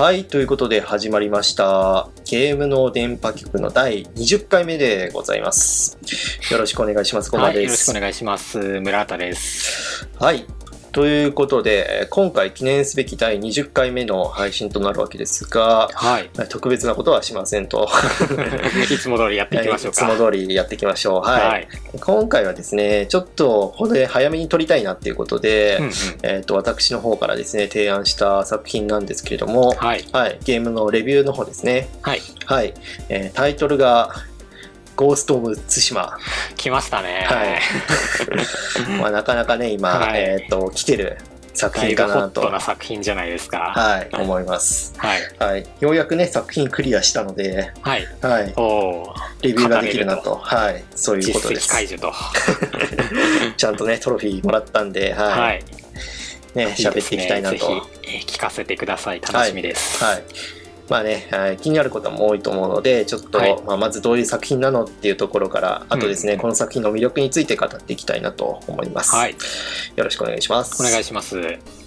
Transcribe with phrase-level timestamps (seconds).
[0.00, 2.08] はい、ということで始まりました。
[2.24, 5.98] ゲームの電波局の第20回目でございます。
[6.52, 7.32] よろしくお願いします。
[7.32, 7.64] こまはい、です。
[7.64, 8.58] よろしくお願いします。
[8.58, 10.08] 村田です。
[10.20, 10.46] はい。
[10.98, 16.28] ということで、今回記念すべき第20回目の配信となるわけですが、はい。
[16.48, 17.88] 特別なことはしませんと。
[18.92, 20.04] いつも通りやっていきましょうか。
[20.04, 21.20] いつも通りやっていきましょう。
[21.20, 21.46] はい。
[21.46, 21.68] はい。
[22.00, 25.92] 今回はですね、ちょっとこれ早めに撮りたいなっていうことで、うんうん
[26.24, 30.04] えっ、と、私の方からですね、提案した作品なんですけれども、はい。
[30.10, 31.88] はい、ゲームのレビューの方ですね。
[32.02, 32.22] はい。
[32.44, 32.74] はい、
[33.08, 34.10] えータイトルが、
[34.98, 36.18] ゴースト・オブ・ツシマ。
[36.56, 37.24] 来ましたね。
[37.28, 37.60] はい。
[39.00, 41.18] まあ、なかなかね、今、はいえっ、と、来てる
[41.54, 43.72] 作品かなと、ットな作品じゃないですか。
[43.76, 44.94] はい、思います。
[44.96, 45.20] はい。
[45.38, 45.68] はい。
[45.78, 48.08] ようやくね、作品クリアしたので、はい。
[48.20, 49.14] はい、おお。
[49.40, 51.68] レビューができるな語と、はい、そういうこと実績です。
[51.68, 52.12] 解除と。
[53.56, 55.64] ちゃんとね、トロフィーもらったんで、はい、はい。
[56.56, 57.56] ね、喋っていきたいなと。
[57.56, 57.72] ぜひ
[58.02, 59.20] えー聞かせてください。
[59.20, 60.02] 楽しみです。
[60.02, 60.24] はい。
[60.88, 69.14] まあね、はい気になることも多いと思うので、ちょっと、はいまあ、まずどういう作品なのっていうところから、あとですね、うんこの作品の魅力について語っていきたいなと思います。
[69.14, 69.34] はい。
[69.96, 70.82] よろしくお願いします。
[70.82, 71.77] お願いします。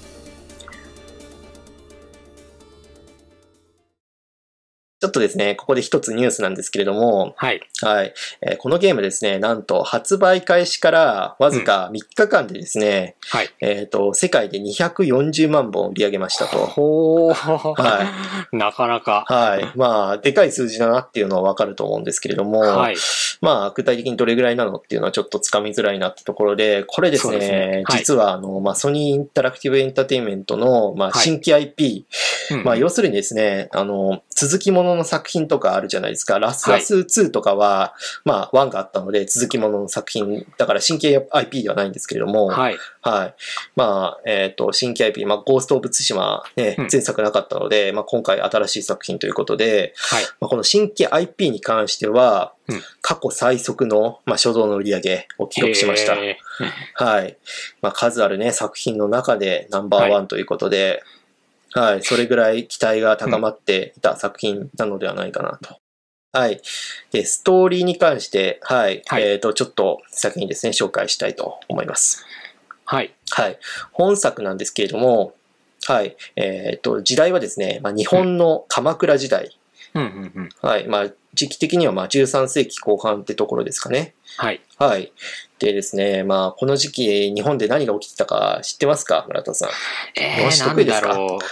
[5.02, 7.62] ちょっとですね、ここで一つニュースなんですけれども、はい。
[7.82, 8.14] はい。
[8.42, 13.50] えーこのゲームですね、なんと発売開始からわずか3日間でですね、はい。
[13.62, 16.58] えっ、と、世界で240万本売り上げましたと。
[16.68, 17.34] ほー。
[17.34, 18.06] は
[18.54, 19.26] なかなか。
[19.28, 19.72] はい。
[19.76, 22.96] まあ、でかい数字だなっていうのはわかると思うんですけれども、はい。
[23.42, 32.06] まあ、具体的にどれぐらいなのっていうのはちょっとつかみづらいなってところで、これですね、すねはい実はあの、まあ、ソニーインタラクティブエンターテインメントの、まあ、はい新規 IP、
[32.52, 36.40] うんまあ、要するにですね、あの、続きものの作品とかあるじゃないですか。
[36.40, 37.94] ラスラス2とかは、
[38.26, 42.78] まあ、1があったので、続きものの作品、だから新規 IP ではないんですけれども、はい。
[43.02, 43.36] はい。
[43.76, 50.24] まあ、えっ、と、新規 IP、まあ、ゴースト・オブ・ツシマ、ねうん、前作なかったので、まあ、今回新しい作品ということで、はい。
[50.40, 56.16] まあ、この新規 IP に関しては、うん過去最速の、まあ、初動の売り上げを記録しました。
[56.16, 56.38] へ
[56.94, 57.38] はい。
[57.82, 61.02] まあ、数あるね、作品の中でナンバーワンということで、はい、
[62.02, 65.78] それぐらい期待が高まっていた作品なのではないかなと。
[66.34, 66.62] はい。
[67.12, 72.26] で、ストーリーに関して、はい、はいえっ、と、ちょっと先にですね、紹介したいと思います。
[72.26, 73.14] ーはい。
[73.32, 73.60] はい。
[73.92, 75.34] 本作なんですけれども、
[75.88, 76.16] はい。
[76.38, 79.58] えっ、と、時代はですね、まあ、日本の鎌倉時代。
[79.94, 80.50] うんうんうん。
[80.62, 80.88] はい。
[80.88, 84.14] まあ、時期的にはまあ13世紀後半ってところですかね。
[84.38, 84.62] はい。
[84.78, 85.12] はい。
[85.60, 89.70] でですね、まあ、この時期、日本で何が起きてたか知ってますか村田さん。
[90.16, 91.08] えー、なん得意ですか？
[91.10, 91.46] だろう。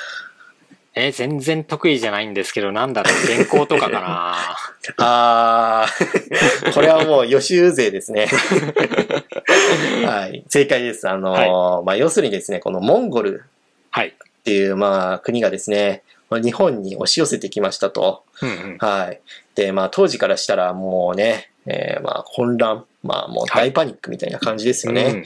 [0.95, 4.35] えー全然得意じゃないんですけど、なんだろう、原稿とかかな。
[4.97, 8.27] あー、 これはもう予習勢ですね。
[10.05, 10.43] はい。
[10.49, 11.07] 正解です。
[11.07, 13.43] あのーまあ、要するにですね、このモンゴル
[13.91, 14.07] はい。
[14.09, 18.23] っていう、まあ、国がですね、まあ日本に押し寄せてきましたと。
[18.41, 18.77] うんうん。
[18.79, 19.21] はい。
[19.55, 25.03] で、まあ、当時からしたらもうね、えーまあ、混乱、まあ、もう大パニックみたいな感じですよね。
[25.03, 25.23] うん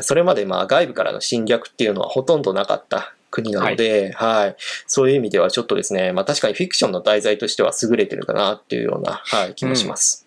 [0.00, 10.26] それまでまあ外部からの侵略っていうのはほとんどなかった国なので、はい、そういう意味ではちょっとですね、まあ確かにフィクションの題材としては優れてるかなっていうような、はい、気もします。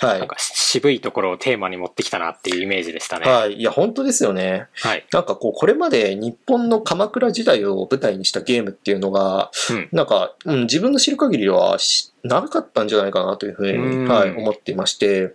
[0.00, 0.18] はい。
[0.18, 3.30] なんか渋いところをテーマに持ってきたなっていうイメージでしたね。
[3.30, 3.54] はい。
[3.54, 4.66] いや、本当ですよね。
[4.74, 5.06] はい。
[5.12, 9.88] なんかこう、これまで日本の鎌倉時代を舞台にしたゲームっていうのが、うん。
[9.92, 15.34] なんか、うん、自分の知る限りではしなかったんじゃないかなというふううに、んはい、思っていまして、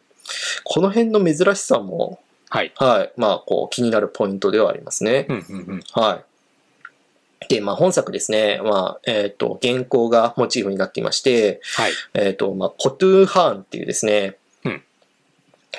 [0.63, 2.19] この辺の珍しさも、
[2.49, 2.71] はい。
[2.75, 5.25] はい、まあ、こう、気になるポイントではありますね。
[5.27, 5.83] うんうんうん。
[5.93, 7.49] はい。
[7.49, 8.61] で、まあ、本作ですね。
[8.63, 11.91] まあ、えっ、と、原稿がモチーフになっていまして、はい。
[12.13, 14.35] えっ、と、まあ、コトゥーハーンっていうですね、うん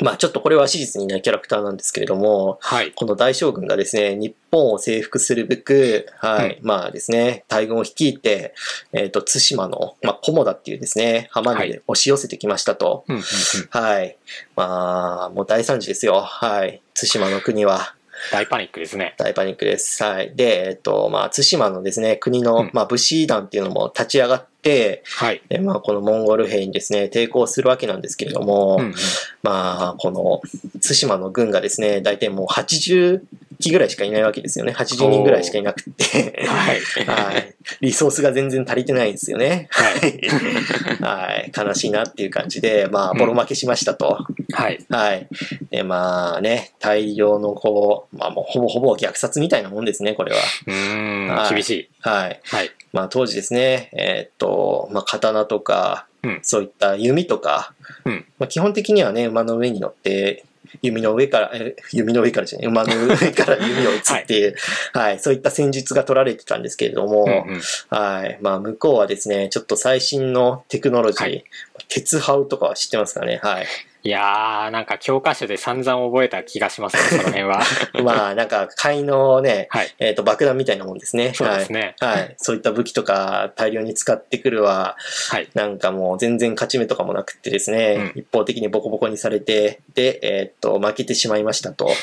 [0.00, 2.92] まあ、ちょっとこれは史実にないキャラクターなんですけれども、はい。
[2.92, 8.54] この大将軍がですね、日本を征服するべく、はい、まあですね、大軍を率いて、
[8.92, 13.04] えっ、と、対馬の、まあ、菰田っていうですね、浜にはい押し寄せてきましたと。
[13.08, 13.24] うんうんうん。
[13.70, 14.16] はい。
[14.56, 16.20] まあ、もう大惨事ですよ。
[16.20, 16.82] はい。
[16.94, 17.94] 対馬の国は。
[18.32, 19.14] 大パニックですね。
[19.18, 20.02] 大パニックです。
[20.02, 20.32] はい。
[20.34, 25.42] で、えっと、まあ、対馬のですね、国の、うんまあ、武士団っていうのも立ち上がって、はい。
[25.48, 28.94] でまあ、このモンゴル兵にですね、抵抗するわけなんですけれども、うんうん。
[29.42, 30.40] まあ、この、
[30.80, 33.22] 対馬の軍がですね、大体もう80
[33.58, 34.72] 機ぐらいしかいないわけですよね。
[34.72, 36.46] 80人ぐらいしかいなくって。
[36.46, 36.80] はい。
[37.06, 37.54] はい。
[37.80, 39.68] リソースが全然足りてないんですよね。
[39.70, 41.02] はい。
[41.02, 41.52] はい。
[41.56, 44.24] 悲しいなっていう感じで、まあ、ボロ負けしましたと。
[44.52, 44.84] はい。
[44.88, 45.28] はい。
[45.70, 50.38] で、まあね、大量のこう、まあもうほぼほぼ虐殺みたいなもんですね、これは。
[50.66, 51.28] うーん。
[51.28, 51.90] はい厳しい。
[52.00, 52.40] はい。
[52.44, 52.70] はい。
[52.92, 57.74] まあ当時ですね、えーっと、まあ刀とか、うんそういった弓とか、
[58.06, 60.44] うんまあ、基本的にはね、馬の上に乗って
[60.82, 64.54] 弓の上から、え弓の上からじゃない、馬の上から弓を撃つっていう、
[64.92, 67.60] はい、そういった戦術が取られてたんですけれども、うんうん。
[67.90, 68.38] はい。
[68.40, 71.44] まあ、向こうはですね、ちょっと最新のテクノロジー、はい。
[71.88, 73.40] 鉄ハウとかは知ってますかね？
[73.42, 73.66] はい。
[74.06, 77.62] いやー、なんか教科書で散々覚えた気がしますね、その辺は。
[78.04, 79.94] まあ、なんか、貝のね、はい。
[79.98, 81.32] えっ、と、爆弾みたいなもんですね。
[81.34, 81.96] そうですね。
[82.00, 82.20] はい。
[82.20, 82.34] はい。
[82.36, 84.98] そういった武器とか大量に使ってくるは、
[85.30, 85.48] はい。
[85.54, 91.86] なんかもう全然勝ち目とかもなくってですね、うん一方的にボコボコにされて、で、えっ、と、負けてしまいましたと。
[91.86, 91.96] はい。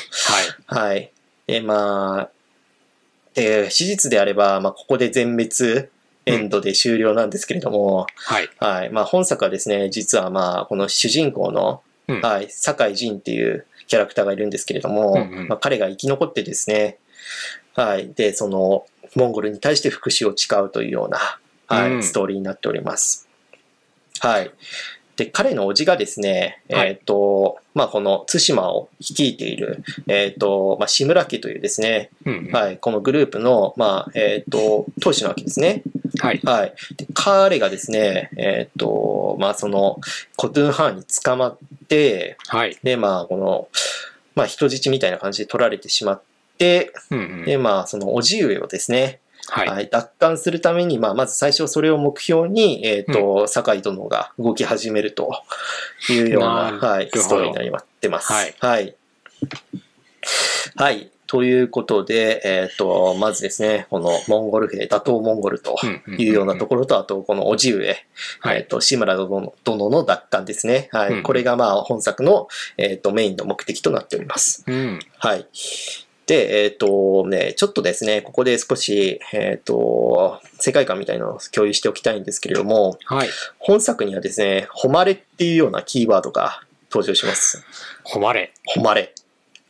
[0.66, 1.10] はい。
[1.46, 2.30] で、まあ、
[3.34, 5.88] で、史実であれば、まあ、ここで全滅
[6.26, 8.50] エンドで終了なんですけれども、はい。
[8.58, 8.90] はい。
[8.90, 16.98] まあ、本作はですね、実はまあ、この主人公の、うんはい、酒井仁っていうキャラクターがいるんですけれども、うんうんまあ、彼が生き残ってですね、
[17.74, 18.12] はい。
[18.12, 23.28] で、その、モンゴルに対して復讐を誓うというような、はい、うんストーリーになっております。
[24.20, 24.50] はい。
[25.22, 32.52] で、彼の叔父がですね、はいえっ、と、まあ、この対馬を率いている、えっ、と、まあ、志村家というですね、うんうん。
[32.52, 35.82] はい、このグループの、まあ、えっ、と、当主なわけですね。
[36.18, 36.40] はい。
[36.42, 36.74] はい。
[36.96, 40.00] で彼がですね、えっ、と、まあ、その、
[40.36, 41.58] コトゥンハーンに捕まっ
[41.88, 42.76] て、はい。
[42.82, 43.68] で、まあ、この、
[44.34, 46.22] まあ、人質みたいな感じで取られてしまっ
[46.58, 47.44] て、うんうん。
[47.44, 49.68] で、まあ、その、叔父上をですね、はい。
[49.68, 55.32] はい、奪還するために、まあ、まず最初それを目標に、えっ、と、酒井殿が動き始めると
[56.08, 56.48] いうような、
[56.80, 58.32] はい、ストーリーになってます。
[58.32, 58.94] はいはい。
[60.76, 61.10] はい。
[61.32, 67.96] ということで、えっ、と、まずですね、このモンゴル兵、打倒モンゴルとうんうんいうようなところと、あと、この叔父上、
[68.40, 70.90] はいえっ、と、志村殿の殿の奪還ですね。
[70.92, 71.14] はい。
[71.14, 74.62] うんこれが、まあ、本作の、えっ、と、メインの目的となっております。
[74.66, 75.00] うん。
[75.18, 75.46] はい。
[76.26, 83.28] で、えっ、とね、ちょっとですね、ここで少し、えっ、と、世界観みたいなのを共有しておきたいんですけれども、はい。
[83.58, 87.64] 本作にはですね、誉れっていうようなキーワードが登場します。
[88.04, 88.52] 誉れ。
[88.74, 89.14] 誉れ。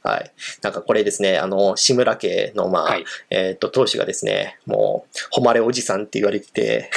[0.03, 0.33] はい。
[0.63, 3.05] なんかこれですね、あの、志村家の、まあ、はい。
[3.31, 6.91] えっ、と、当主がですね、もう、誉れおじさんって言われてて、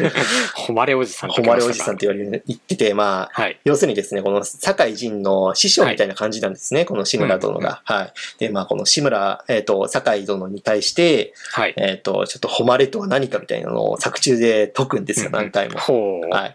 [0.68, 3.58] 誉れおじさん誉れおじさんって言われ言ってて、まあ、はい。
[3.64, 7.80] 要するにですね、この酒井仁の師匠みたいな感じなんですね、この志村殿が。
[7.84, 8.12] はい。
[8.38, 11.74] で、まあ、この志村、えっ、と、酒井殿に対して、はい。
[11.76, 15.78] えっ、と、ちょっと誉れとは何かみたいなのを作中で解くんですよ、うんうん何回も。
[15.78, 16.28] ほう。
[16.28, 16.54] はい。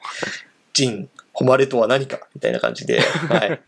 [0.74, 3.00] 仁、誉れとは何かみたいな感じで、
[3.30, 3.62] はい。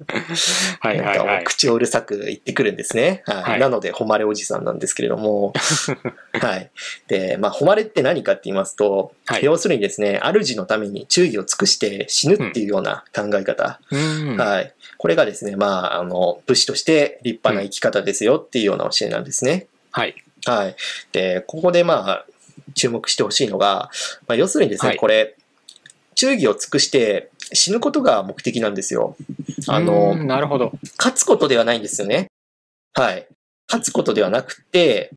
[0.80, 1.44] はいなんかもうはいはい。
[1.44, 3.24] 口をうるさく言ってくるんですね。
[3.26, 3.44] はい。
[3.44, 5.54] はいなので、誉れおじさんなんですけれども、
[6.34, 6.72] はい。
[7.08, 13.80] で、まあ、誉れって何かって言いますと、はい要するにですね、主のために忠義を尽くして死ぬっていうような考え方。
[13.92, 14.38] うん。
[14.38, 14.74] はい。
[14.98, 19.68] これがですね、まあ、あの、武士として立派な生き方ですよっていうような教えなんですね。
[19.92, 20.16] はい。
[20.46, 20.76] はい。
[21.12, 22.26] で、ここでまあ、
[22.76, 23.90] 注目してほしいのが、
[24.28, 25.36] まあ、要するにですね、はいこれ、
[26.16, 29.16] 忠義を尽くして死ぬことが目的なんですよ。
[29.68, 30.72] あの、うんなるほど。
[30.98, 32.28] 勝つことではないんですよね。
[32.94, 33.28] はい。
[33.68, 35.12] 勝つことではなくて、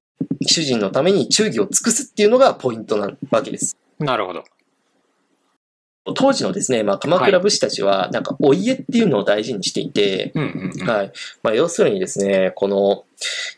[0.47, 3.77] 主人のために忠義を尽くすっていうのがポイントなわけです。
[3.99, 4.45] なるほど。
[6.17, 10.33] 当時のですね、まあ、鎌倉武士たちは、なんか、お家っていうのを大事にしていて。
[10.85, 11.13] はい。
[11.45, 13.05] まあ、要するにですね、この、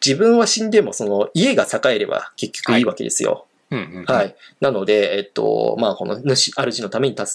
[0.04, 3.46] 自分は死んでも、その、家が栄えれば結局いいわけですよ。
[4.06, 4.34] はいい。
[4.60, 7.28] なので、えっと、まあ、この主、主のために戦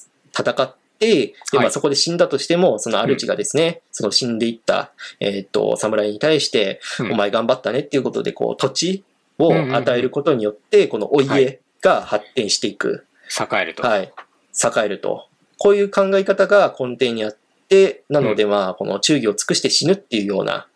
[0.51, 9.03] って、で、まあ、はいそこで死んだとしても、その主がですね、その死んでいった、えっと、侍に対して、うんお前頑張ったねっていうことで、こう、土地
[9.37, 13.05] をうんうんうん与えることによって、このおはい家が発展していく。
[13.39, 13.83] 栄えると。
[13.83, 14.03] はい。
[14.03, 15.27] 栄えると。
[15.57, 20.67] こういう考え方が根底にあって、なので、まあ、この忠義を尽くして死ぬっていうような、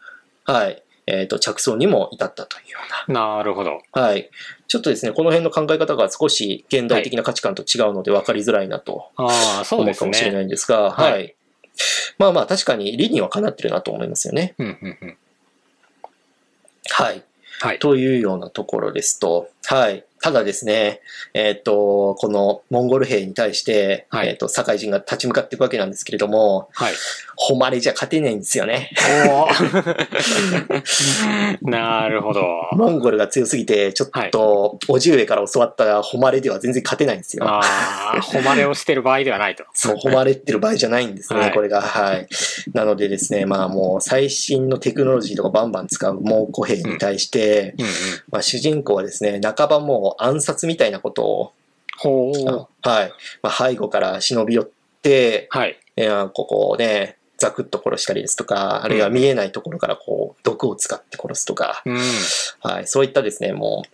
[0.46, 0.83] はい。
[1.06, 3.38] えっと、着想にも至ったというような。
[3.38, 3.80] なるほど。
[3.92, 4.30] はい。
[4.68, 10.12] ちょっとですね、この辺の考え方が少し現代的な価値観と違うので分かりづらいなとああ、そう思うですね。
[10.12, 11.36] かもしれないんですが、はいはい。
[12.18, 14.56] まあまあ確かに理にはかなってるなと思いますよね。
[14.58, 15.18] うんうんうん。
[16.90, 17.24] はい。
[17.60, 17.80] はい。
[17.80, 20.06] というようなところですと、はい。
[20.24, 21.02] ただですね、
[21.34, 26.94] えっ、と、このモンゴル兵に対して、はいえっ、と、堺人が立ち向かっていくわけなんですけれども、はい。
[27.36, 28.92] 誉れじゃ勝てないんですよね。
[29.28, 30.00] おー
[31.70, 32.42] なるほど。
[32.74, 37.44] モンゴルが強すぎて、ちょっと、おじ上から教わった誉れでは全然勝てないんですよ。
[37.46, 37.62] あ
[38.16, 39.66] あ、誉れをしてる場合ではないと。
[39.74, 41.82] そう、誉れってる場合じゃないんですね、はいこれが。
[41.82, 42.28] はい。
[42.74, 47.92] なのでですね、まあもう最新のテクノロジーとかバンバン使う蒙古兵に対して、うんうん。
[48.32, 51.54] まあ主人公はですね、半ばもう暗殺みたいなことを、
[51.98, 52.68] ほう。
[52.88, 53.12] はい。
[53.42, 54.70] まあ背後から忍び寄っ
[55.02, 55.78] て、はい。
[56.34, 62.00] ここをね、ザクッと殺したりですとか、あるいは見えないところからこう、毒を使って殺すとか、うん。
[62.62, 62.88] はい。
[62.88, 63.90] そういったですね、もう、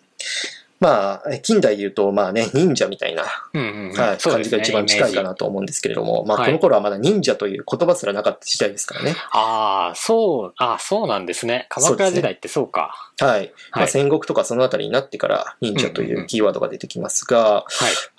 [0.80, 9.16] まあ、近代で言うと、まあね、忍者みたいな、感じが一番近いかなと思うんですけれども、まあ、はいこの頃はまだ忍者という言葉すらなかった時代ですからね。
[9.32, 11.68] ああ、そう、あそうなんですね。
[11.70, 12.96] 鎌倉時代ってそうか。
[13.20, 13.52] はい。
[13.72, 13.90] まあ、はい。
[13.90, 17.68] 戦国とかそのあたりになってから忍者というキーワードが出てきますが、は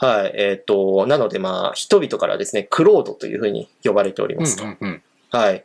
[0.03, 0.07] い。
[0.23, 0.33] はい。
[0.35, 4.65] えっ、と、なのでまあ、人々からですね、クロードというふうに呼ばれておりうんますと。
[5.37, 5.65] はい。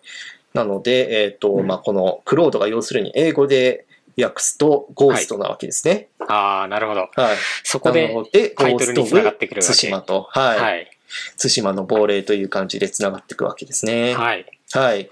[0.53, 3.85] なので、えっ、と、うんまあ、このクロードが要するに英語で
[4.21, 6.07] 訳すとゴーストなわけですね。
[6.27, 7.09] ああ、なるほど。
[7.15, 7.37] はい。
[7.63, 10.59] そこでな、ので、ゴタイトルにがってくるわけ対馬と、はい。
[10.59, 10.91] はい。
[11.37, 14.15] 対馬の亡霊という感じで繋がっていくわけですね。
[14.15, 14.45] はい。
[14.71, 15.09] はい。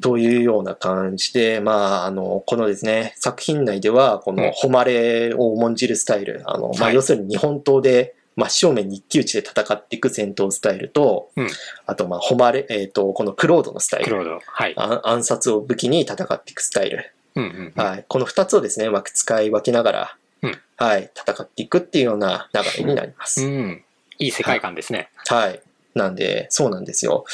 [0.00, 11.48] というような感じで、まあ、あの、このですね、作品内では、こうんの誉れを重んじるスタイル、あの、まあ、はい要するに日本刀で真正面に一騎打ちで戦っていく戦闘スタイルと、うん
[11.86, 14.40] あと、まあ、誉れ、えっ、と、このクロードのスタイル、クロード。
[14.44, 14.74] はい。
[14.76, 17.82] あ暗殺を武器に戦っていくスタイル、うんうんうん。
[17.82, 18.04] はい。
[18.08, 23.44] この二つをですね、うまく使い分けながら、うんはい、戦っていくっていうような流れになります。
[23.44, 23.84] うん。
[24.18, 25.10] いい世界観ですね。
[25.28, 25.60] はい。
[25.94, 27.24] なんで、そうなんですよ。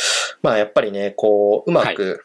[0.43, 2.25] まあ、やっぱりね、こう、うまく、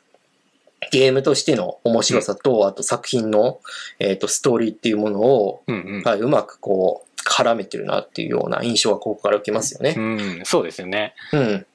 [0.91, 3.59] ゲームとしての面白さと、あと作品の、
[3.99, 6.03] えっ、と、ストーリーっていうものを、うんうん。
[6.03, 9.95] はい、うまくこう、絡めてるなっていうような印象はここから受けますよね。
[9.97, 11.13] うん、そうですよね。
[11.33, 11.65] うん。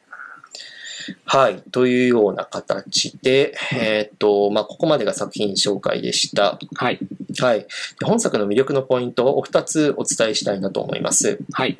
[1.24, 1.62] はい。
[1.70, 6.58] というような形で、えっ、と、まあ、ここまでが作品紹介でした。
[6.74, 6.98] はい。
[7.40, 7.60] はい。
[7.60, 7.66] で
[8.04, 11.38] 本作の魅力のポイントをお二つお伝えしたいなと思います。
[11.52, 11.76] はい。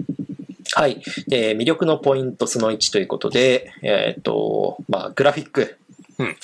[0.75, 1.03] はい。
[1.29, 5.77] で魅力のポイントその1ということで、えっ、と、まあ、グラフィック。
[6.19, 6.37] うん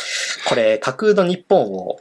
[0.49, 2.01] これ、架空の日本を、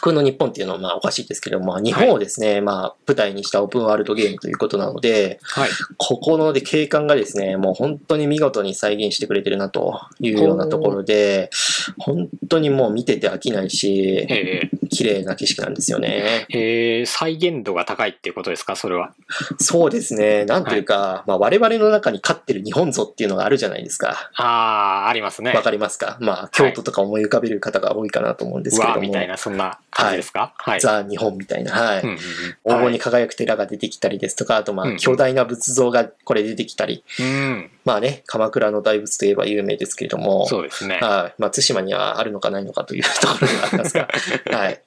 [0.00, 5.70] 架空の日本っていうのはまあおかしいですけども、日本をですね、まあ舞台にしたオープンワールドゲームということなので、はい。
[5.98, 11.50] ここので景観がですね、もう本当に見事に再現してくれてるなというようなところで、
[11.98, 16.46] 本当にもう見てて飽きないし、え綺麗な景色なんですよね。
[16.50, 19.14] ー、えー、再現度が高いっていうことですかそれは？
[19.58, 24.30] そうですね、なんというか、まあ我々の中に飼ってる日本像っていうのがあるじゃないですか。
[24.36, 25.52] ああ、ありますね。
[25.52, 26.18] わかりますか？
[26.20, 29.00] まあ、京都とか思い浮かべる方が多いかなと思うんですうけれども。
[29.00, 30.54] わーみたいな、そんな感じですか？
[30.56, 30.80] はい。
[30.80, 31.72] ザ・日本みたいな。
[31.72, 32.02] はい。
[32.02, 32.20] うんうんうん
[32.62, 37.04] 黄金にはい輝く寺が出てきたりですとか、あとまあ、巨大な仏像がこれ出てきたり。
[37.18, 37.70] うん。
[37.84, 40.46] まあね、鎌倉の大仏といえば有名ですけれども。
[40.46, 40.98] そうですね。
[41.00, 41.40] はい。
[41.40, 44.08] まあ、対馬にはあるのかないのかというところがありますが。
[44.56, 44.79] はい。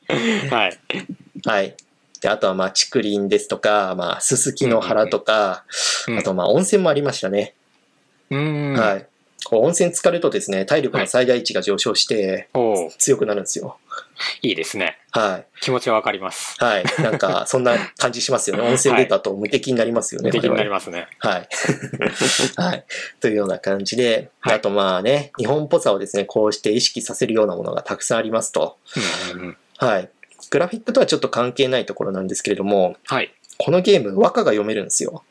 [0.49, 0.79] はい。
[1.45, 1.75] はい。
[2.21, 5.65] で、あとはまあ、竹林ですとか、まあ、すすきの原とか、
[6.07, 7.53] うんあとまあ、温泉もありましたね。
[8.29, 8.73] うん。
[8.73, 9.07] はい。
[9.45, 13.77] こう温泉浸かるとですね、体力の最大値が上昇して、おー強くなるんですよ。
[14.41, 14.97] いいですね。
[15.11, 15.47] はい。
[15.61, 16.55] 気持ちはわかります。
[16.63, 16.85] はい。
[16.99, 18.63] なんか、そんな感じしますよね。
[18.67, 20.29] 温泉出た後無敵になりますよね。
[20.29, 21.07] 無敵になりまますね。
[21.21, 21.27] す。
[21.27, 21.47] はい。
[22.57, 22.85] はい。
[23.19, 28.77] というような感じで、はいあとまあね、日本っぽさをですね、こうして意識させるようなものがたくさんありますと。
[29.33, 29.57] うんうんうん。
[29.85, 30.09] はい。
[30.49, 33.33] グラフィックとはちょっと関係ないところなんですけれども、はい。
[33.59, 35.23] このゲーム、和歌が読めるんですよ。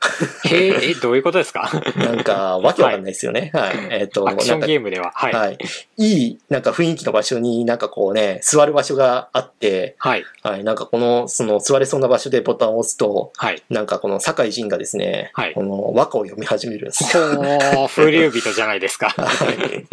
[0.45, 1.71] へえ、え、どういうことですか？
[1.97, 3.51] なんか、わけわかんないですよね。
[3.53, 3.77] はい。
[3.91, 5.11] えっ、と、アクションゲームでは。
[5.15, 5.33] はい。
[5.35, 5.59] はい。
[5.97, 10.25] いい、なんか雰囲気の場所になんかこうね、座る場所があって、はい。
[10.45, 10.65] はい。
[10.65, 13.63] なんかこの、その座れそうな場所でボタンを押すと、はい。
[13.69, 17.27] なんかこの酒井仁がですね、はいこの和歌を読み始めるんですよ。
[17.37, 19.09] ほー、風流人じゃないですか。
[19.09, 19.87] はい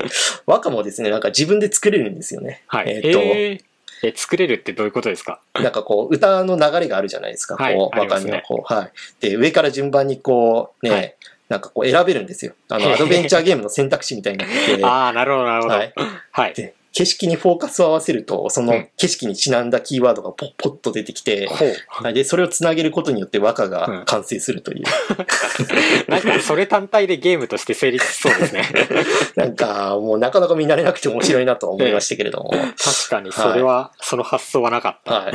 [0.46, 2.64] 和歌もですね、なんか自分で作れるんですよね。
[2.68, 2.90] はい。
[2.90, 3.69] えっ、と、えー
[4.04, 5.42] え、作れるってどういうことですか？
[5.56, 7.56] なんかこう、歌の流れがあるじゃないですか。
[7.56, 8.92] はいこう、和歌ありますねにはこう、はい。
[9.20, 11.16] で、上から順番にこう、ね、はい
[11.50, 12.54] なんかこう選べるんですよ。
[12.70, 15.74] あの、 アドベンチャーゲームの選択肢みたいになってて、ああ、なるほど、なるほど。
[15.74, 15.92] は
[16.32, 16.54] はいい。。
[16.54, 21.76] で、景色にフォーカスを合わせると、そうのん景色にちなんだキーワードがポッポッと出てきて、ほう。
[21.88, 24.84] はいで、それをつなげることによって和歌うんが完成するという。
[26.10, 28.64] なんか、それ単体でゲームとして成立しそうですね。
[29.36, 32.52] なんか、もうなかなか見慣れなくて面白いなとは思いましたけれども。
[32.78, 35.14] 確かに、それは、その発想はなかった。
[35.14, 35.34] はい。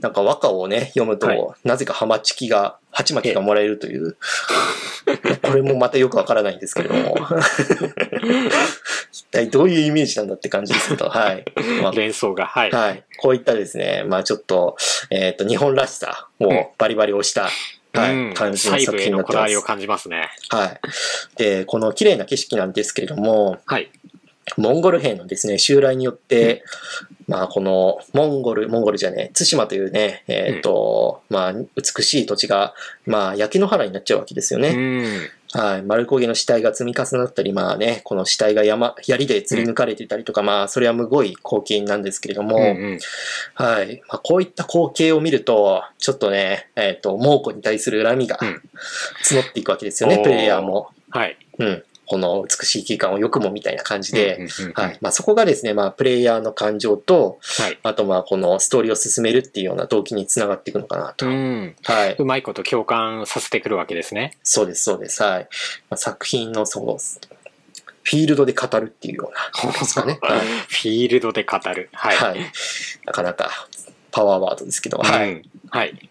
[0.00, 4.16] なんか和歌をね、読むと、はいなぜかハマチキが、鉢巻きがもらえるという。
[5.42, 7.16] これもまたよくわからないんですけれども。
[9.12, 11.44] 一体どういうイメージなんだって感じですけど、はい。
[11.80, 12.46] まあ連想が。
[12.46, 12.72] はい。
[12.72, 13.04] はい。
[13.18, 14.76] こういったですね、まあちょっと、
[15.10, 17.50] えっ、と、日本らしさをバリバリ押した、
[17.92, 19.62] はい、うん感じの細作品になってます部へのこだわりを。
[19.62, 20.30] 感じますね。
[20.48, 20.80] はい。
[21.36, 23.90] で、この綺麗な景色なんですけれども、はい。
[24.56, 26.64] モンゴル兵のですね、襲来によって、
[27.26, 32.74] まあこの、モンゴル、モンゴルじゃねえ、対馬というね、えっ、と、まあ美しい土地が、
[33.06, 34.72] まあ焼け野原になっちゃうわけですようね。
[34.72, 35.30] ん。
[35.52, 35.82] はい。
[35.82, 42.98] 丸焦げの死体が積み重なったり、まあね、この死体が山、槍で吊り抜かれていたりとか、まあそれはむごい光景なんですけれども、うんうん。
[43.54, 44.02] はい。
[44.08, 48.62] まあ、こういった光景を見ると、ちょっとね、えっ、と、猛虎に対する恨みがうん
[49.22, 50.90] 募っていくわけですよね、プレイヤーも。
[51.10, 51.36] はい。
[51.58, 51.84] うん。
[52.08, 54.98] この美しい景観をよくもみたいな感じで、はい。
[55.02, 57.78] まあそこがですね、まあプレイヤーの感情と、はい。
[57.82, 61.26] あとまあこのストーリーを進めるっていうような動機につながっていくのかなと。
[61.26, 61.76] うん。
[61.84, 62.16] はい。
[62.18, 64.38] うまいこと共感させてくるわけですね。
[64.42, 65.22] そうです、そうです。
[65.22, 65.48] はい。
[65.90, 66.96] まあ、作品のそう、
[68.02, 69.30] フィールドで語るっていうよ
[69.62, 70.18] うなですかね。
[70.22, 70.40] はい。
[70.40, 71.90] フィールドで語る。
[71.92, 72.16] はい。
[72.16, 72.40] はい。
[73.04, 73.50] なかなか
[74.10, 75.32] パワーワードですけど、はい。
[75.32, 76.08] うんはい。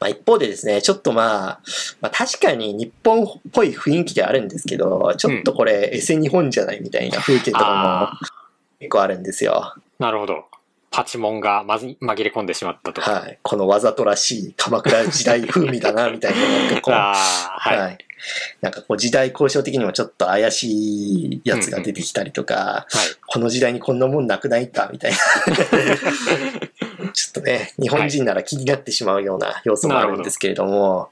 [0.00, 1.60] まあ一方でですね、ちょっとまあ、
[2.00, 8.28] まあ確かに日本っぽい雰囲気ではあるんですけど、ちょっとこれ、エセ日本じゃないみたいな風景とかあも
[8.80, 9.74] 結構あるんですよ。
[9.98, 10.44] なるほど。
[10.90, 13.02] パチモンがまず紛れ込んでしまったと。
[13.02, 13.38] はい。
[13.42, 16.40] このわざとらしい鎌倉時代風味だな、みたいな。
[16.40, 17.78] なんかこう、はい。
[17.78, 17.98] はい。
[18.62, 22.86] なんかこう時代交渉的にもちょっと怪しいやつが出てきたりとか、はい。
[23.26, 25.18] この時代にこんなもんなくないかみたいな。
[27.16, 31.08] ちょっとね、日本人なら気になってしまうような要素もあるんですけれども、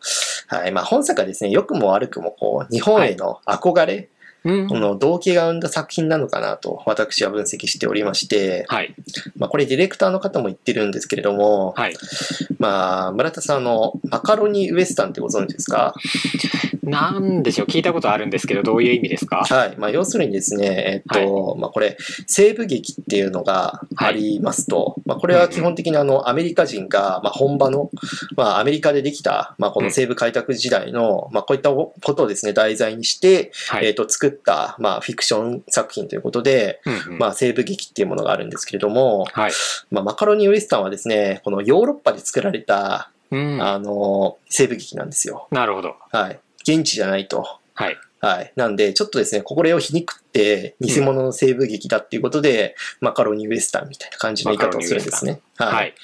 [0.49, 0.71] はい。
[0.71, 4.09] まあ本作はですね、良くも悪くもこう、日本への憧れ、うん
[4.45, 8.95] この動機が生んだ作品なのかなと私は分析しておりまして、はい。
[9.39, 11.95] まあこれディレクターの方も言ってるんですけれども、はい。
[12.59, 15.95] まあ村田さんあのマカロニウエスタンってご存知ですか？
[16.83, 17.67] なんでしょう。
[17.67, 19.45] 聞いたことあるんですけど、どういう意味ですか？
[19.45, 19.77] はい。
[19.79, 21.97] まあ、要するにですね、えっと、まあ、これ、
[22.27, 27.91] 西部劇っていうのがありますと、まあ、これは基本的にあの、アメリカ人が、まあ、本場の、
[28.37, 33.87] まあ、アメリカでできた、まあ、この西部開拓時代の、まあ、こういったことをですね、題材にして、はい。
[33.87, 39.53] えっと、作った、まあ、フィクション作品ということで、うんうんまあ、西部劇っていうものがあるんですけれども、はい。
[39.91, 43.63] まあ、マカロニウエスタンはですね、このヨーロッパで作られた、うん。
[43.63, 45.49] あの、西部劇なんですよ。
[45.51, 45.97] なるほど。
[46.13, 46.39] はい。
[46.63, 47.59] 現地じゃないと。
[47.75, 47.97] はい。
[48.21, 48.53] はい。
[48.57, 55.41] なんで、ちょっとですね、これを皮肉って、偽物の西部劇だっていうことで、マカロニウエスタンみたいな感じの言い方をするんですね。
[55.59, 55.75] はい。
[55.75, 55.95] はい。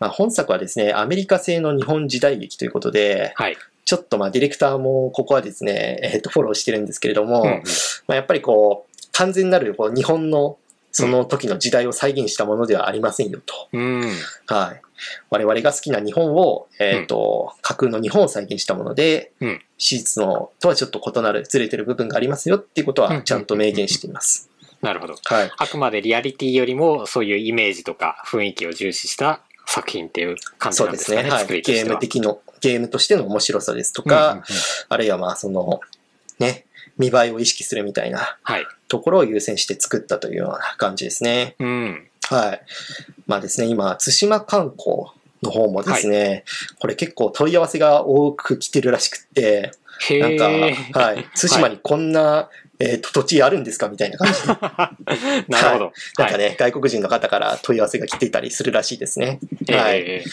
[0.00, 3.56] まあ、本作はですね、アメリカ製の日本時代劇ということで、はい。
[3.90, 7.56] ちょっとまあ、ディレクターもここはですね、 えっ、と、フォローしてるんですけれども、うんうん
[8.06, 10.58] まあ、やっぱりこう、完全なるこう日本の
[10.92, 13.68] その時の時代を再現したものではありませんよと。
[13.72, 14.04] うん。
[14.46, 14.80] はい。
[15.28, 24.48] 我々が好きな日本を、えっ、と、架空の日本を再現したもので、うん史実のとはちょっと異なる、ずれてる部分がありますよっていうことうんはちゃんと明言しています。
[24.82, 25.16] なるほど。
[25.24, 25.50] はい。
[25.56, 31.16] あくまでリアリティよりも、そういうイメージとか雰囲気を重視した作品っていう感じそうですすね。
[31.16, 31.62] なんでかね、はい。
[31.62, 31.88] ゲー。
[31.88, 34.44] ム的の、ゲームとしての面白さですとうんうんうんか、
[34.88, 35.80] あるいはまあその、
[36.38, 36.66] ね、
[36.98, 38.66] 見栄えを意識するみたいなはい。
[38.88, 41.54] ところを優先して作ったというような感じですね。
[41.58, 42.08] うん。
[42.28, 42.62] はい。
[43.26, 45.06] まあですね、今、対馬観光
[45.42, 46.44] の方もですね、
[46.80, 49.72] これ結構問い合わせが多く来てるらしくって、
[50.08, 50.74] へなんか、え。
[50.92, 51.26] はい。
[51.34, 52.48] 対馬にこんな、
[52.80, 53.88] えっと、土地あるんですか？
[53.88, 54.48] みたいな感じで、
[55.48, 55.84] なるほど。
[55.84, 55.92] はい。
[56.18, 59.38] なんかね、外国人の方から問い合わせが来ていたりするらしいですね。
[59.68, 59.98] はい。
[60.00, 60.24] え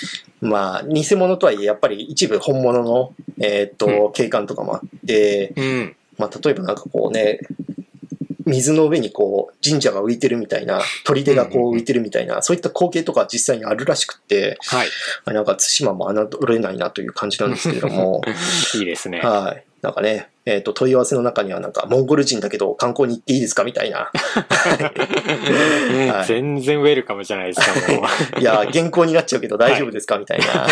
[0.42, 5.96] まあ、偽物とはいえ、やっぱり一部本物の、えっと、景観とかもあって、ーうん。
[6.18, 7.40] まあ、例えばなんかこうね、
[8.46, 14.88] 水の上にこう、神社が浮いてるみたいな、砦がこう浮いてるみたいな、そういった光景とか実際にあるらしくって、はい。
[15.26, 18.22] あなんか対馬も侮れないなという感じなんですけれども、
[18.76, 19.20] いいですね。
[19.20, 19.64] はい。
[19.82, 24.10] なんかね、えっ、と、問い合わせの中にはなんか、モンゴル人だけど観光に行っていいですかみたいな。
[26.14, 28.08] はい全然ウェルカムじゃないですか、 も
[28.40, 30.66] いや、原稿になっちゃうけど大丈夫ですかみたいな。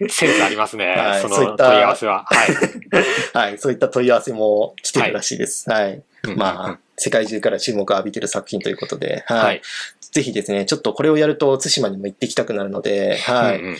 [0.00, 0.08] う。
[0.08, 1.18] センスありますねは。
[1.18, 2.24] いそそういったの問い合わせは。
[2.26, 3.48] はい。
[3.50, 3.58] はい。
[3.58, 5.68] そういった問い合わせも来てるらしいです。
[5.70, 6.02] はい。
[6.24, 9.44] うんまあ、世界中から注目を浴びてる作品ということで、はい。
[9.44, 9.62] はい
[10.12, 13.60] ぜひですね、ちょっとこれをやると対馬にも行ってきたくなるので、はい。
[13.60, 13.76] うんうん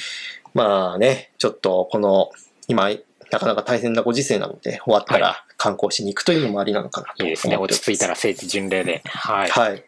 [0.54, 2.30] まあね、ちょっとこの、
[2.68, 2.90] 今、
[3.32, 7.56] なかなか大変なご時世なので、終わったはら観光しに行くというのもありなのかなと思っていいですね。
[7.56, 9.02] 落ち着いたら聖地巡礼で。
[9.06, 9.48] はい。
[9.48, 9.84] はい。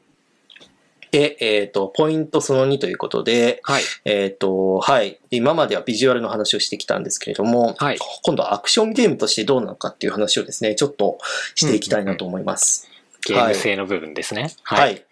[1.11, 3.83] で、えっ、と、ポイントその2ということで、はい。
[4.05, 5.21] えっ、と、はい。
[5.31, 11.19] 今まではビジュアルの話をしてきたんですけれども、はい今度はアクションゲームとしてどうなのかっていう話をですね、ちょっと
[11.55, 12.89] していきたいなと思います。
[13.29, 14.51] ゲーム性の部分ですね。
[14.65, 15.05] はい。。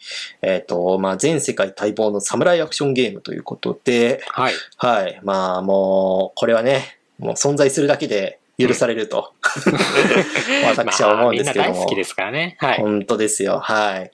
[0.43, 4.55] えっ、と、まあ、全世界待望のサムライアクションゲームということで、はい。
[4.77, 5.21] はい。
[5.23, 9.33] まあ、もう、これはね、もう存在するだけで許されると、
[10.67, 11.71] 私は思うんですけども。
[11.71, 12.57] まあみんな大好きですからね。
[12.59, 12.79] はい。
[12.79, 13.61] 本当ですよ。
[13.61, 14.11] はい。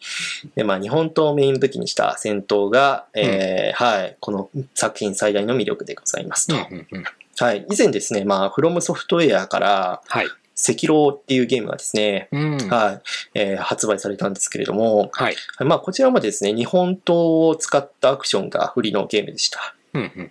[0.55, 6.55] で、まあ、日本刀をメイン武器にした戦闘が、えーはい、この作品最大の魅力でございますと。
[6.55, 7.05] うんうんうん
[7.41, 7.65] はい。
[7.71, 10.27] 以前ですね、まあ、フロムソフトウェアから、はい。
[10.27, 12.57] 赤狼っていうゲームがですね、うん。
[12.69, 13.01] はい、
[13.35, 15.37] えー発売されたんですけれども、はい。
[15.61, 19.77] まあ、こちらもですね、日本刀を使ったアクションが売りのゲームでした。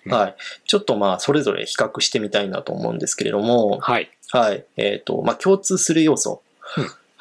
[0.07, 0.35] はい。
[0.65, 4.09] ちょっとまあ、それぞれ比較してみたいなと思うんですけれども、はい。
[4.31, 4.65] はい。
[4.77, 6.41] えっ、と、まあ、共通する要素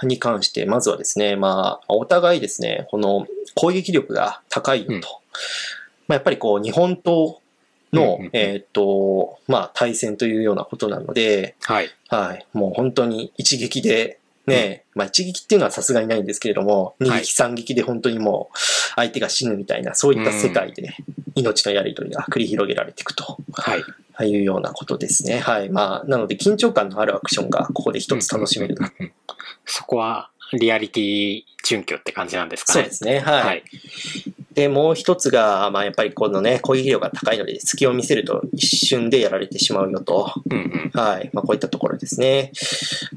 [0.03, 4.93] に関して、まずはですね、まあ、お互いですね、この攻撃力が高いよと。
[4.95, 5.01] うん
[6.09, 7.37] まあ、やっぱりこう、日本刀
[7.93, 11.91] の、えっ、と、まあ、対戦というようなことなので、はい。
[12.09, 12.47] はい。
[12.53, 18.59] もう本当に一撃でね、まあ一撃っていうのはさすがにないんですけれども、二はい撃三撃で本当にもう
[18.95, 20.97] 相手が死ぬみたいな、そういった世界で
[21.35, 23.39] 命のやりとりが繰り広げられていくと。
[23.53, 23.81] はい。
[24.19, 25.41] ああいうようなことですね。
[25.41, 25.69] はい。
[25.69, 28.77] まあ、なので緊張感のあるアクションがここで一つ楽しめる
[29.67, 32.81] そこは、リアリティ準拠って感じなんですかね。
[32.83, 33.21] そうですね。
[33.21, 33.45] はい。
[33.45, 33.65] はい。
[34.53, 40.33] で、もう一つが、まあやっぱりこのね、攻撃力が高いので、隙を見せると一瞬でやられてしまうよと。
[40.51, 40.91] うんうん。
[40.95, 41.31] はい。
[41.33, 42.53] まあこういったところですね。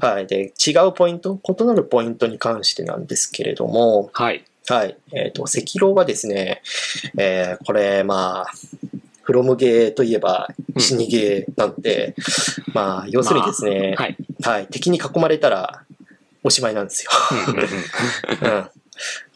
[0.00, 0.26] はい。
[0.26, 4.44] で、違うポイント、異なるポイントに関してなんですけれども、はい。
[4.68, 4.96] はい。
[5.12, 6.62] えっ、と、赤狼はですね、
[7.16, 8.52] えーこれ、まあ、
[9.22, 12.14] フロムゲーといえばうん死にゲーなんで、
[12.74, 14.16] まあ、要するにですね、はい。
[14.42, 15.84] はい、敵に囲まれたら
[16.42, 17.10] おしまいなんですよ。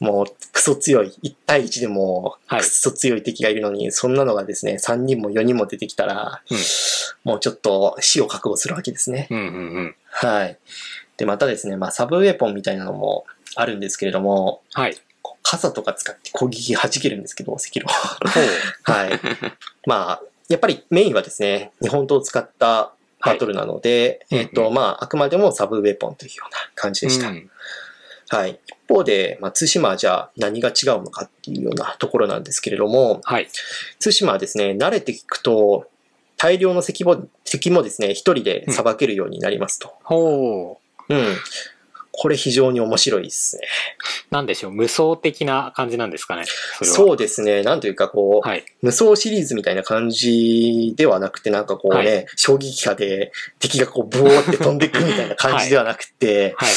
[0.01, 0.07] うん。
[0.07, 1.13] もう、クソ強い。
[1.23, 6.59] 1対1でも、はいクソ強い敵がいるのに、そんなのがですね、3人も4人も出てきたら、うん
[7.25, 9.27] もうちょっと死を覚悟するわけですね。
[9.31, 9.49] うんうんう
[9.81, 9.95] ん。
[10.11, 10.59] はい。
[11.17, 13.25] で、またですね、まあ、サブウェポンみたいなのも
[13.57, 14.97] あるんですけれども、はい。
[15.43, 17.85] 傘とか使って攻撃弾けるんですけど、赤狼。
[17.87, 18.53] ほう。
[18.93, 19.21] はい。
[19.87, 22.93] まあ、やっぱりメインはですね、日本刀を使った
[23.25, 27.29] バトルなので、はいえっ、と、うんうんまあ、あくまでもサブウェポンというような感じでした。
[27.29, 27.51] うん
[28.31, 28.59] はい。
[28.67, 33.49] 一方で、まあ、対馬はじゃあ何が違うのかっていうようなところなんですけれども、はい。
[34.03, 35.89] 対馬はですね、慣れていくと、
[36.37, 39.95] 大量の敵も敵もですね、一人で裁けるようになりますと。
[40.03, 41.15] ほう。
[41.15, 41.37] うん。
[42.17, 43.63] これ非常に面白いですね。
[44.31, 46.45] なんでしょう、無双的な感じなんですかね？
[46.79, 46.85] そ。
[46.85, 47.63] そうですね。
[47.63, 48.65] なんというかこう、はい。
[48.83, 56.71] 無双シリーズみたいな感じではなくて、なんかこうね、は衝撃波で敵がこう、ブオーって飛んでいくみたいな感じではなくて、はい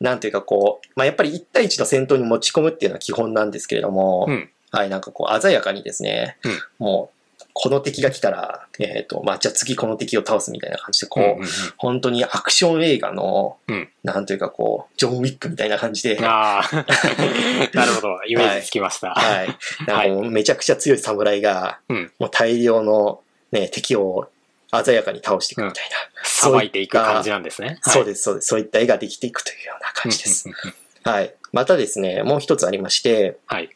[0.00, 4.36] なんというかこう、まあ、やっぱり1対1の戦闘に持ち込むっていうのは基本なんですけれども、はい。
[4.36, 4.50] うん。
[4.70, 7.17] はい、なんかこう、鮮やかにですね、うんもう、
[7.60, 16.70] この敵が来たら、えっ、と、まあ、じゃあ次この敵を倒すみたいな感じで、こう、うんうんうん本当にアクション映画の、うんなんというかこう、ジョン・ウィックみたいな感じで、ああ。
[17.74, 18.20] なるほど。
[18.26, 19.10] イメージつきました。
[19.10, 19.48] はい。
[19.86, 24.28] なんかもうめちゃくちゃ強い侍が、うんもう大量の、ね、敵を
[24.72, 25.96] 鮮やかに倒していくみたいな。
[26.22, 27.80] さばいていく感じなんですね。
[27.84, 28.46] でそうです、そうです。
[28.46, 30.48] そういった絵ができていくというような感じです。
[30.48, 31.34] うんうんうんはい。
[31.52, 33.70] またですね、もう一つありまして、はい。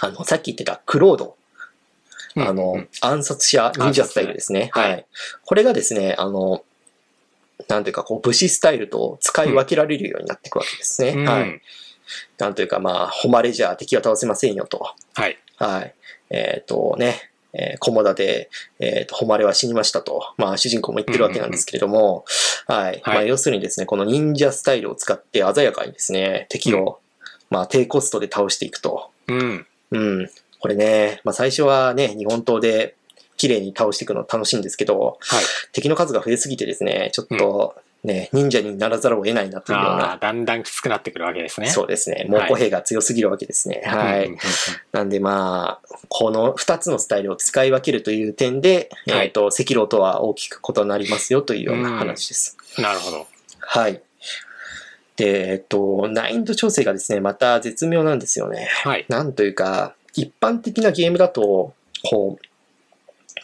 [0.00, 1.36] あの、さっき言ってたクロード。
[2.36, 4.70] うんあの、暗殺者忍者スタイルですね。
[4.72, 5.06] はいはい。
[5.44, 6.64] これがですね、あの、
[7.68, 11.10] なんていうか、こう、武士スタイルと使い分けられるようになっていくわけですね。
[11.10, 11.60] うんはい。
[12.38, 14.94] なんというか、まあ、誉れじゃ敵は倒せませんよと。
[15.14, 15.38] はい。
[15.56, 15.94] はい。
[16.30, 22.24] えっ、とね、えー、コモダで、えっ、と、誉れは死にましたと、まあ、主人公も言ってるわけなんですけれども、
[22.66, 23.02] はい。
[23.04, 27.00] まあ、要するにですね、この忍者スタイルを使って鮮やかにですね、敵を、
[27.50, 29.10] まあ、低コストで倒していくと。
[29.28, 29.66] うん。
[29.90, 30.30] うん。
[30.62, 32.94] これね、まあ、最初はね、日本刀で
[33.36, 35.44] 綺麗に倒していくの楽しいんですけど、はい。
[35.72, 41.68] 敵の数が増えすぎてですね、ちょっとね、忍者にならざるを得ないなというような、だんだんきつくなってくるわけですね。
[41.68, 43.82] そうですね、猛虎兵が強すぎるわけですね。
[43.84, 44.26] はい。
[44.26, 44.38] うんうん
[44.92, 52.56] なんでまあ、この二つのスタイルを使い分けるという点で、はいえっ、と、赤狼とは大きく異なりますよというような話です。
[52.78, 53.26] うんなるほど。
[53.58, 54.00] はい。
[55.16, 58.68] で、えっ、と、難易度調整がですね、また絶妙なんですよね。
[58.84, 59.04] はい。
[59.08, 61.74] なんというか、一般的なゲームだと、
[62.08, 62.46] こう、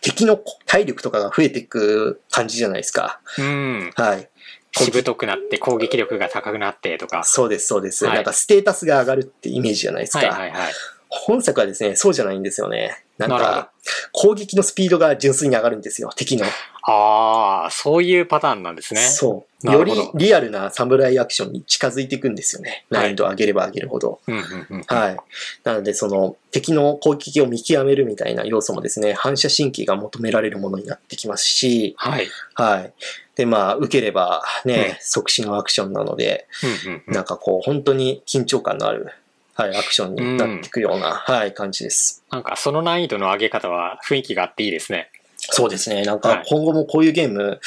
[0.00, 3.20] 敵の体力とかが増えていく感じじゃないですか。
[3.38, 3.92] うん。
[3.96, 4.28] はい。
[4.72, 7.24] しぶとくなって攻撃力が高くなってとか。
[7.24, 8.04] そうです、そうです。
[8.04, 10.18] はいなんかステータスが上がるってイメージじゃないですか。
[10.18, 10.72] はいはいはい。
[11.08, 13.02] 本作はですね、そうじゃないんですよね。
[13.16, 13.70] なんか、
[14.12, 16.44] 攻撃のスピードが純粋に上がるんですよ、敵の。
[16.90, 19.00] ああ、そういうパターンなんですね。
[19.00, 19.70] そう。
[19.70, 22.86] よりリアルな侍アクションに近づいていくんですよね。
[22.90, 24.20] はい難易度を上げれば上げるほど。
[24.26, 24.82] うんうんうん。
[24.86, 25.16] はい。
[25.64, 32.28] なので、その、敵の攻撃を見極めるみたいな要素もですね、反射神経が求められるものになってきますし、はい。
[32.54, 32.92] はい。
[33.34, 36.46] で、まあ、受ければね、即死のアクションなので、
[36.86, 39.12] うんうんうんなんかこう、本当に緊張感のある、
[39.60, 42.22] はい、アクションになっていくような、はい、感じです。
[42.30, 45.10] なんかその難易度の上げ方は雰囲気があっていいですね。
[45.36, 46.04] そうですね。
[46.04, 47.60] なんはいか今後もこういうゲーム、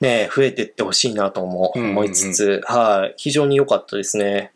[0.00, 4.52] ね、増えていってほしいなともうんうんうん思いつつ、はい、非常に良かったですね。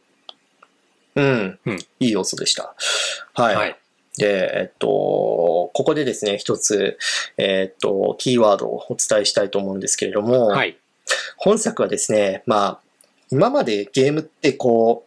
[1.15, 2.75] うん、うんいい要素でした。
[3.33, 3.55] はい。
[3.55, 3.77] はい。
[4.19, 6.99] で、えっと、ここでですね、一つ、
[7.39, 10.77] えっと、キーワードをお伝えしたいと思うんですけれども、はい。
[11.39, 12.81] 本作はですね、まあ、
[13.31, 15.06] 今までゲームってこう、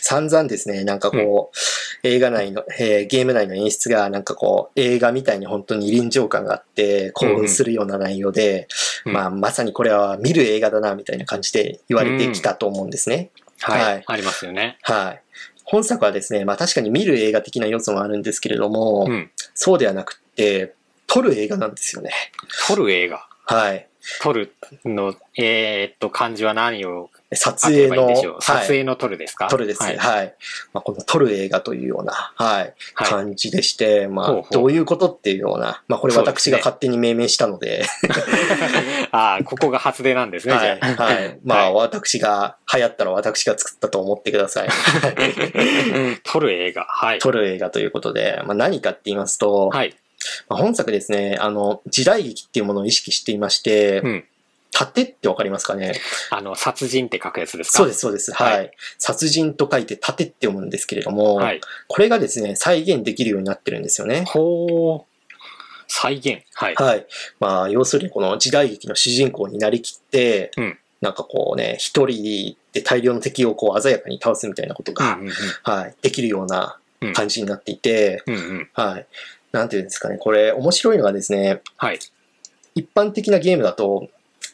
[0.00, 8.68] 散々ですね、なんかこう、映画内の、えーゲーム内の演出がなんかこう、映画みたいに本当に臨場感があって、興奮するような内容で、
[9.04, 13.30] うんまあ、まさにこれは見る映画だな、みたいな感じで言われてきたと思うんですね。
[13.60, 13.82] はい。
[13.82, 14.78] はいありますよね。
[14.82, 15.22] はい。
[15.64, 19.30] 本作はですね、まあ確かに見る映画的な要素もあるんですけれども、うん。
[19.54, 20.74] そうではなくって、
[21.06, 22.10] 撮る映画なんですよね。
[22.66, 23.26] 撮る映画？
[23.44, 23.88] はい。
[24.22, 28.16] 撮るの、えーっと、漢字は何を撮影の、ばいい。
[28.18, 29.48] 撮はい、影の撮るですか？
[29.48, 29.96] 撮るですね。
[29.96, 30.34] はいはい。
[30.72, 37.84] まあ、この撮る映画というような、はい、はい感じでして、まあほうほうどういうことっていうような、まあ、これ私が勝手に命名したので、
[39.12, 40.78] ああ、ここが初出なんですね、はい。
[40.80, 41.38] はい。
[41.44, 44.68] まあ、は私が、流行ったら私が作ったと思ってください。
[44.68, 44.70] い
[46.24, 46.84] 撮る映画。
[46.88, 47.18] はい。
[47.18, 49.94] 撮る映画ということで、まあ、何かって言いますと、はい。
[50.48, 54.24] まあ本作ですね、あの、時代劇っていうものを意識していまして、うん。
[54.70, 55.92] 盾ってわかりますかね？
[56.30, 57.78] あの、殺人って書くやつですか？
[57.78, 58.32] そうですす、そうです。
[58.32, 58.70] はいはい。
[58.98, 61.60] 殺人と書いて盾って読むんですけれども、はい。
[61.88, 64.24] これがですね、再現できるようになってるんですよね。
[64.26, 65.14] ほう。
[65.88, 66.42] 再現。
[66.54, 66.74] はい。
[66.74, 67.06] はい。
[67.40, 78.34] まあ、要するにこの時代劇の主人公になりきって、うんなんかこうね、一人で大量の敵をこう鮮やかに倒すみたいなことが、うんうんはい、できるようなうん感じになっていて、うん。
[78.34, 78.68] うんうん。
[78.72, 79.06] はい。
[79.52, 82.00] なんていうんですかね、これ面白いのがですね、はい。
[82.74, 84.08] 一般的なゲームだと、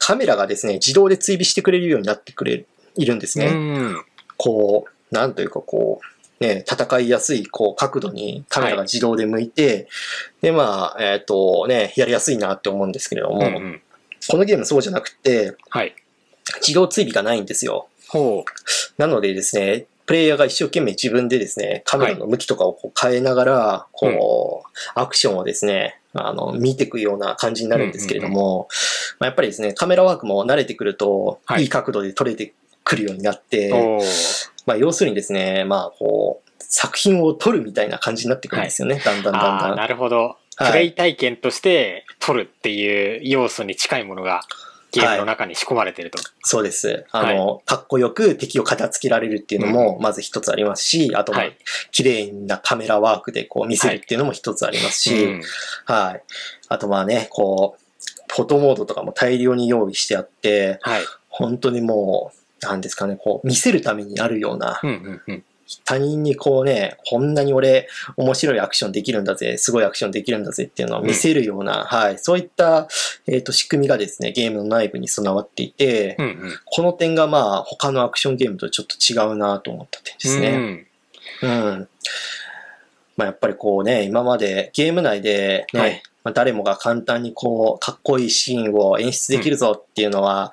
[0.06, 3.46] カメラがですね、自動で追尾してくれるようになってくれ、いるんですね。
[3.46, 4.04] うん。
[4.36, 6.02] こう、なんというかこ
[6.40, 9.88] う、ね、戦いやすい、こう、角度にカメラが自動で向いて、
[10.42, 13.82] で、まあ、えっ、と、ね、やりやすいなって思うんですけれども、うんうん。
[14.28, 15.94] このゲームそうじゃなくて、はい。
[16.56, 17.88] 自動追尾がないんですよ。
[18.08, 18.44] ほ
[18.98, 28.68] なのでですね、プレイヤーが一生懸命自分でですね、カメラの向きとかをこう変えながら、こう、アクションをですね、あの、見ていくような感じになるんですけれども、
[29.18, 31.62] まあ、やっぱりですね、カメラワークも慣れてくると、はい。
[31.62, 33.72] いい角度で撮れてくるようになって、
[34.66, 39.76] まあ、要するにですね、まあ、こう、作品を撮るみたいな感じになってくるんですよね、だんだんだんだん。
[39.76, 40.36] なるほど。
[40.56, 40.70] はい。
[40.70, 44.42] プレイ体験として撮るっていう要素に近いものが
[45.00, 46.18] ゲームの中に仕込まれてると。
[46.42, 47.04] そうです。
[47.10, 51.56] あの、かっこよく敵を片付けられるっていうのも、まず一つありますし、あと、まあはい
[51.90, 55.42] 綺麗なカメラワークでこう見せるっていうのも一つありますし、うん
[55.84, 56.22] はい。
[56.68, 61.04] あとまあね、こう、フォトモードとかも大量に用意してあって、はい。
[61.28, 65.44] 本当にもう、なんですかね、こう、見せるためにあるような、うんうんうん。
[65.84, 72.88] 他人にこうね、こんなに俺、面白いアクションできるんだぜ、すごいアクションできるんだぜっていうのを見せるような、はい、そういった、
[73.26, 76.58] えっ、と、仕組みがですね、ゲームの内部に備わっていて、うんうん。
[76.64, 80.86] この点がまあ、他のアクションゲームとちょっと違うなと思った点ですね。
[81.42, 81.88] うん。
[83.16, 90.52] まあ、やっぱりこうね、今までゲーム内でね、はいまあ、誰もが簡単にこう、かっこいいシーンを演出できるぞっていうのは、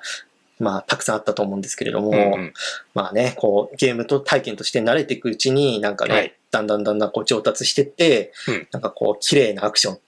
[0.62, 2.52] まあ、たくさんあったと思うんですけれども、うんうん
[2.94, 9.98] まあね、こう、ゲームと体験として慣れていくうちに、なんかね、はいだんだんだんだんこう上達してって、うんなんかこう、綺麗なアクショ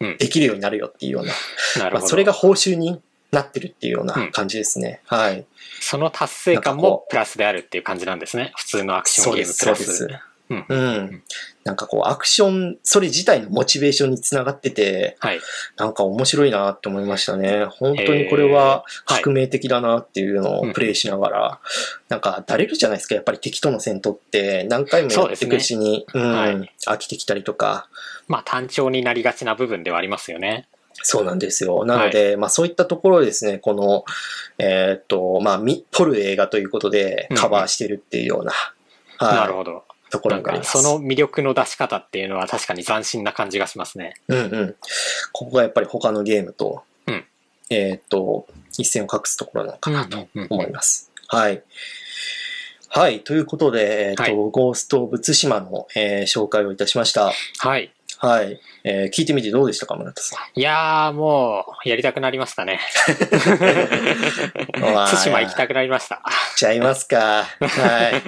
[0.00, 1.34] うんンできるようになるよっていうような、ま
[1.76, 2.08] あ、なるほど。
[2.08, 5.00] それが報酬になってるっていうよううんな感じですね。
[5.06, 5.44] はい。
[5.80, 8.52] その達成感もプラスであるっていう感じなんですね。
[8.56, 10.08] 普通のアクションゲームプラそうですス。
[10.50, 10.66] うん。
[10.68, 11.22] うん。
[11.64, 15.40] なんかこう、アクション、それ自体のモチベーションにつながってて、はい。
[15.76, 17.64] なんか面白いなって思いましたね。
[17.64, 19.22] 本当にこれははい。
[19.22, 20.70] 革命的だなっていうのうん。
[20.70, 21.60] をプレイしながら、
[22.08, 24.64] なんかだれるじゃないですか、やっぱり敵との戦闘って。
[24.64, 26.72] 何回もやっていくうちに、うん、はい。
[26.86, 27.88] 飽きてきたりとか、
[28.28, 30.68] まあ単調になりがちな部分ではありますよね。
[31.02, 31.84] そうなんですよ。
[31.84, 34.04] なので、まあそういったところをですね、この、
[34.58, 38.52] えーっと、まあ、み撮る映画ということでカバーしてるっていうような、
[39.18, 39.84] はい、なるほど。
[40.14, 40.72] ところがあります。
[40.72, 44.14] かその魅力の出し方っていうのは確かに斬新な感じがしますね。
[44.28, 44.74] うんうん。
[45.32, 47.24] ここがやっぱり他のゲームと、うん
[47.70, 48.46] えーっと、
[48.78, 51.10] 一線を画すところなのかなとうんうん思います。
[51.26, 51.62] はい。
[52.88, 53.24] はい。
[53.24, 57.32] ということで、えーっと、はいゴースト・オブ・ツシマの、えー紹介をいたしました。
[57.58, 57.92] はい。
[58.18, 58.60] はい。
[58.84, 60.58] えー聞いてみてどうでしたか、村田さん？
[60.58, 62.80] いやーもう、やりたくなりましたね。
[64.80, 66.22] まあ対馬行きたくなりました。
[66.56, 67.44] ちゃいますか。
[67.44, 68.22] はい。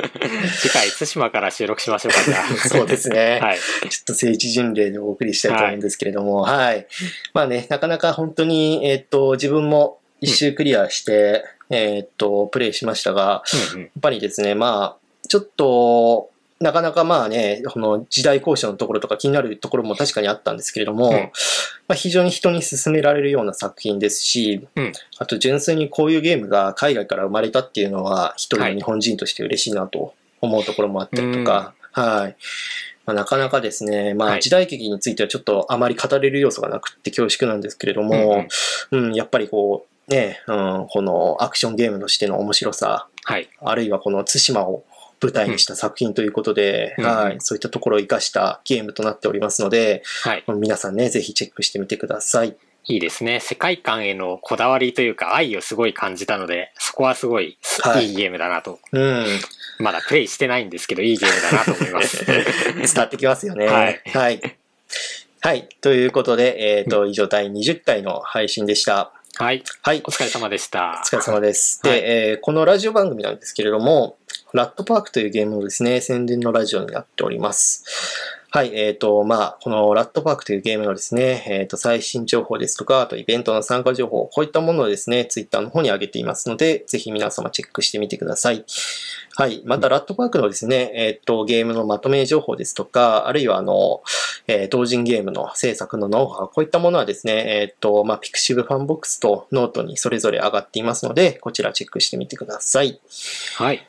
[0.58, 2.46] 次回、対馬から収録しましょうか、じゃあ。
[2.68, 3.38] そうですね。
[3.42, 3.58] はい。
[3.58, 3.68] ちょ
[4.02, 6.86] っと聖地巡礼でお送りしたいと思うんですけれども、はい。
[7.32, 13.42] まあね、なかなか本当に、えーっと、自分も一周クリアして、えーっと、プレイしましたが、
[13.74, 21.14] うんうんやっぱりですね、まあ、ちょっと、なかなかまあね、この時代交渉のところとか気になるところも確かにあったんですけれども、うん。
[21.86, 24.92] まあ、非常に人に勧められるような作品ですし、うん。
[25.18, 32.36] あと純粋にこういうゲームが海外から生まれたっていうのは、一人の日本人として嬉しいなと思うところもあったりとか、はい。
[33.04, 34.38] まあ、なかなかですね、まはい。
[34.38, 38.46] あ時代劇についてはちょっとあまり語れる要素がなくって恐縮なんですけれども、
[38.90, 43.48] うん、やっぱりこう、ね、うん、このアクションゲームとしての面白さ、はい。
[43.60, 44.84] あるいはこの対馬を
[45.22, 50.44] 舞台にした作品ということで、うんはい、そういったところを活かしたゲームとなっておりますので、はい。
[50.48, 52.56] 皆さんね、ぜひチェックしてみてください。
[52.88, 53.40] いいですね。
[53.40, 58.78] 世界観へのこだわりというか愛をすごい感じたので、そこはすごいはいいいゲームだなと。
[58.92, 59.26] うん、
[59.80, 62.24] まだプレイしてないんですけど、いいゲームだなと思います。
[62.26, 62.44] 伝
[62.96, 63.66] わってきますよね。
[63.66, 64.40] はいはい。
[65.40, 69.12] はいということで、えっ、と、以上第20回の配信でした。
[69.34, 69.64] はい。
[69.82, 70.10] はいお。
[70.10, 71.06] 疲れ様でしたお。
[71.06, 71.80] 疲れ様です。
[71.82, 74.16] はいで、えーこのラジオ番組なんですけれども、
[74.56, 77.84] ラットパークというゲームのですね、宣伝のラジオになっております。
[78.56, 88.64] はい、えっ、と、まあ、このラットパークというゲームのですね、えっ、と、最新情報ですとか、あとイベントの参加情報、こういったものをですね、ツイッターの方に上げていますので、ぜひ皆様チェックしてみてください。
[89.34, 89.62] はい。
[89.66, 94.02] また、ラットパークのですね、えっ、と、ゲームのまとめ情報ですとか、あるいは、あの、
[94.46, 103.00] えー同人ゲームの制作のノウハウ、こういったものはですね、えっ、と、まあ、ピクシブファンボックスとノートにそれぞれ上がっていますので、こちらチェックしてみてください。
[103.56, 103.86] はい。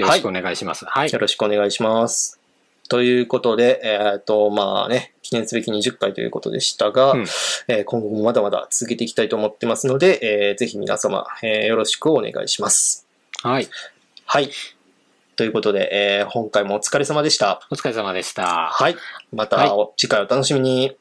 [0.00, 0.84] よろしくお願いします。
[0.86, 1.10] はい。
[1.10, 2.40] よろしくお願いします。
[2.88, 7.20] ということで、えっ、と、まあね、記念すべき20回ということでしたが、うん
[7.68, 13.06] えー今後もまだまだ続けていきたいと思ってますので、えーぜひ皆様、えーよろしくお願いします。
[13.42, 13.68] はい。
[14.26, 14.50] はい。
[15.36, 17.60] ということで、えー今回もお疲れ様でした。
[17.70, 18.70] お疲れ様でした。
[18.72, 18.96] はい。
[19.32, 20.96] また、はい次回お楽しみに。